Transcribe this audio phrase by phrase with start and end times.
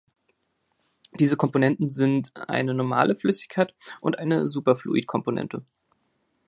[1.19, 5.63] Diese Komponenten sind eine normale Flüssigkeit und eine Superfluidkomponente.